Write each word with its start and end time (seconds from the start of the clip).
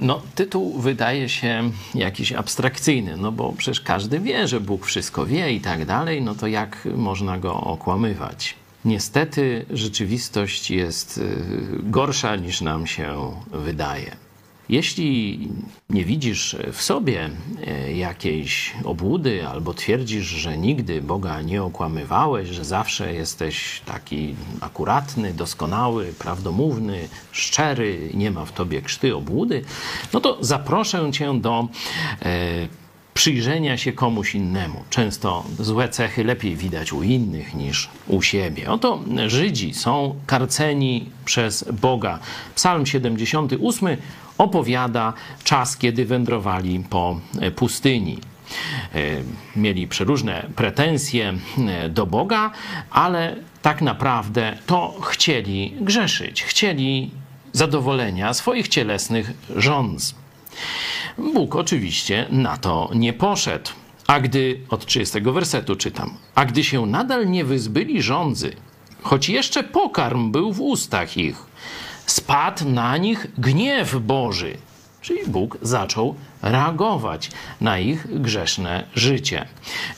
No, 0.00 0.22
tytuł 0.34 0.78
wydaje 0.78 1.28
się 1.28 1.70
jakiś 1.94 2.32
abstrakcyjny, 2.32 3.16
no 3.16 3.32
bo 3.32 3.52
przecież 3.52 3.80
każdy 3.80 4.20
wie, 4.20 4.48
że 4.48 4.60
Bóg 4.60 4.86
wszystko 4.86 5.26
wie 5.26 5.52
i 5.52 5.60
tak 5.60 5.84
dalej, 5.84 6.22
no 6.22 6.34
to 6.34 6.46
jak 6.46 6.88
można 6.96 7.38
go 7.38 7.54
okłamywać? 7.54 8.54
Niestety 8.84 9.66
rzeczywistość 9.70 10.70
jest 10.70 11.18
y, 11.18 11.22
gorsza 11.82 12.36
niż 12.36 12.60
nam 12.60 12.86
się 12.86 13.32
wydaje. 13.52 14.16
Jeśli 14.70 15.38
nie 15.90 16.04
widzisz 16.04 16.56
w 16.72 16.82
sobie 16.82 17.30
e, 17.66 17.92
jakiejś 17.92 18.72
obłudy, 18.84 19.46
albo 19.46 19.74
twierdzisz, 19.74 20.26
że 20.26 20.58
nigdy 20.58 21.02
Boga 21.02 21.42
nie 21.42 21.62
okłamywałeś, 21.62 22.48
że 22.48 22.64
zawsze 22.64 23.14
jesteś 23.14 23.80
taki 23.86 24.34
akuratny, 24.60 25.34
doskonały, 25.34 26.14
prawdomówny, 26.18 27.08
szczery, 27.32 28.10
nie 28.14 28.30
ma 28.30 28.44
w 28.44 28.52
tobie 28.52 28.82
krzty 28.82 29.16
obłudy, 29.16 29.64
no 30.12 30.20
to 30.20 30.38
zaproszę 30.40 31.12
cię 31.12 31.40
do 31.40 31.68
e, 32.22 32.68
przyjrzenia 33.14 33.76
się 33.76 33.92
komuś 33.92 34.34
innemu. 34.34 34.84
Często 34.90 35.44
złe 35.58 35.88
cechy 35.88 36.24
lepiej 36.24 36.56
widać 36.56 36.92
u 36.92 37.02
innych 37.02 37.54
niż 37.54 37.88
u 38.08 38.22
siebie. 38.22 38.70
Oto 38.70 39.00
Żydzi 39.26 39.74
są 39.74 40.14
karceni 40.26 41.10
przez 41.24 41.64
Boga. 41.72 42.18
Psalm 42.54 42.86
78 42.86 43.96
opowiada 44.40 45.12
czas, 45.44 45.76
kiedy 45.76 46.04
wędrowali 46.04 46.84
po 46.90 47.20
pustyni. 47.56 48.18
E, 48.94 49.00
mieli 49.56 49.88
przeróżne 49.88 50.46
pretensje 50.56 51.34
e, 51.58 51.88
do 51.88 52.06
Boga, 52.06 52.50
ale 52.90 53.36
tak 53.62 53.82
naprawdę 53.82 54.58
to 54.66 54.94
chcieli 55.02 55.74
grzeszyć, 55.80 56.42
chcieli 56.42 57.10
zadowolenia 57.52 58.34
swoich 58.34 58.68
cielesnych 58.68 59.32
żądz. 59.56 60.14
Bóg 61.18 61.56
oczywiście 61.56 62.26
na 62.30 62.56
to 62.56 62.90
nie 62.94 63.12
poszedł. 63.12 63.70
A 64.06 64.20
gdy, 64.20 64.60
od 64.68 64.86
30 64.86 65.20
wersetu 65.20 65.76
czytam, 65.76 66.14
a 66.34 66.44
gdy 66.44 66.64
się 66.64 66.86
nadal 66.86 67.30
nie 67.30 67.44
wyzbyli 67.44 68.02
rządzy, 68.02 68.52
choć 69.02 69.28
jeszcze 69.28 69.62
pokarm 69.64 70.32
był 70.32 70.52
w 70.52 70.60
ustach 70.60 71.16
ich, 71.16 71.36
spadł 72.10 72.68
na 72.68 72.96
nich 72.96 73.26
gniew 73.38 73.96
Boży. 74.00 74.56
Czyli 75.00 75.20
Bóg 75.26 75.58
zaczął 75.62 76.14
reagować 76.42 77.30
na 77.60 77.78
ich 77.78 78.20
grzeszne 78.20 78.86
życie 78.94 79.46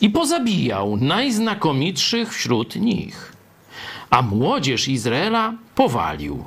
i 0.01 0.11
pozabijał 0.11 0.97
najznakomitszych 0.97 2.35
wśród 2.35 2.77
nich. 2.77 3.33
A 4.11 4.23
młodzież 4.23 4.89
Izraela 4.89 5.55
powalił. 5.75 6.45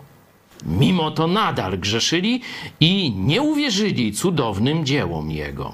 Mimo 0.66 1.12
to 1.12 1.28
nadal 1.28 1.78
grzeszyli 1.78 2.42
i 2.80 3.12
nie 3.12 3.42
uwierzyli 3.42 4.14
cudownym 4.14 4.86
dziełom 4.86 5.32
Jego. 5.32 5.74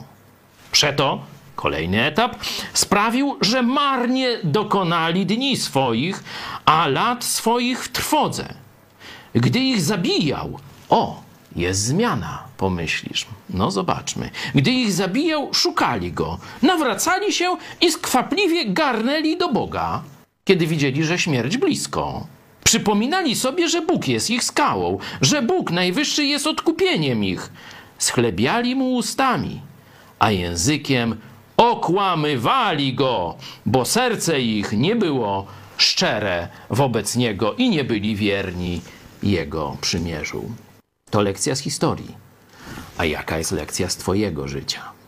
Przeto 0.71 1.21
kolejny 1.55 2.05
etap 2.05 2.35
sprawił, 2.73 3.37
że 3.41 3.61
marnie 3.61 4.39
dokonali 4.43 5.25
dni 5.25 5.57
swoich, 5.57 6.23
a 6.65 6.87
lat 6.87 7.23
swoich 7.23 7.83
w 7.83 7.91
trwodze. 7.91 8.53
Gdy 9.35 9.59
ich 9.59 9.81
zabijał, 9.81 10.59
o, 10.89 11.21
jest 11.55 11.81
zmiana, 11.81 12.43
pomyślisz. 12.57 13.25
No 13.49 13.71
zobaczmy. 13.71 14.29
Gdy 14.55 14.71
ich 14.71 14.91
zabijał, 14.91 15.53
szukali 15.53 16.11
go, 16.11 16.37
nawracali 16.61 17.33
się 17.33 17.57
i 17.81 17.91
skwapliwie 17.91 18.65
garnęli 18.65 19.37
do 19.37 19.49
Boga, 19.49 20.03
kiedy 20.45 20.67
widzieli, 20.67 21.03
że 21.03 21.19
śmierć 21.19 21.57
blisko. 21.57 22.27
Przypominali 22.63 23.35
sobie, 23.35 23.69
że 23.69 23.81
Bóg 23.81 24.07
jest 24.07 24.29
ich 24.29 24.43
skałą, 24.43 24.97
że 25.21 25.41
Bóg 25.41 25.71
najwyższy 25.71 26.25
jest 26.25 26.47
odkupieniem 26.47 27.23
ich. 27.23 27.51
Schlebiali 27.97 28.75
mu 28.75 28.93
ustami, 28.93 29.61
a 30.19 30.31
językiem 30.31 31.15
okłamywali 31.57 32.93
go, 32.93 33.35
bo 33.65 33.85
serce 33.85 34.41
ich 34.41 34.71
nie 34.71 34.95
było 34.95 35.45
szczere 35.77 36.47
wobec 36.69 37.15
niego 37.15 37.53
i 37.53 37.69
nie 37.69 37.83
byli 37.83 38.15
wierni 38.15 38.81
jego 39.23 39.77
przymierzu. 39.81 40.51
To 41.09 41.21
lekcja 41.21 41.55
z 41.55 41.59
historii. 41.59 42.17
A 42.97 43.05
jaka 43.05 43.37
jest 43.37 43.51
lekcja 43.51 43.89
z 43.89 43.97
Twojego 43.97 44.47
życia? 44.47 45.00